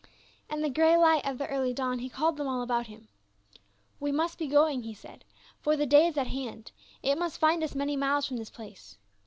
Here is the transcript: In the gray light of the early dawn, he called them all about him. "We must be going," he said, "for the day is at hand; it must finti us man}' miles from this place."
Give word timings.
In 0.49 0.61
the 0.61 0.69
gray 0.71 0.97
light 0.97 1.27
of 1.27 1.37
the 1.37 1.45
early 1.49 1.75
dawn, 1.75 1.99
he 1.99 2.09
called 2.09 2.35
them 2.35 2.47
all 2.47 2.63
about 2.63 2.87
him. 2.87 3.07
"We 3.99 4.11
must 4.11 4.39
be 4.39 4.47
going," 4.47 4.81
he 4.81 4.95
said, 4.95 5.23
"for 5.59 5.77
the 5.77 5.85
day 5.85 6.07
is 6.07 6.17
at 6.17 6.25
hand; 6.25 6.71
it 7.03 7.19
must 7.19 7.39
finti 7.39 7.61
us 7.63 7.75
man}' 7.75 7.99
miles 7.99 8.25
from 8.25 8.37
this 8.37 8.49
place." 8.49 8.97